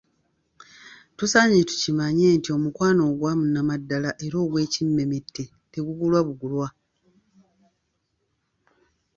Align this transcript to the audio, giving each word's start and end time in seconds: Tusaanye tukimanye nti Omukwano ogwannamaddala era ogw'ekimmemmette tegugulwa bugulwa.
Tusaanye 1.17 1.59
tukimanye 1.69 2.27
nti 2.37 2.49
Omukwano 2.57 3.01
ogwannamaddala 3.11 4.09
era 4.25 4.37
ogw'ekimmemmette 4.43 5.43
tegugulwa 5.71 6.19
bugulwa. 6.27 6.67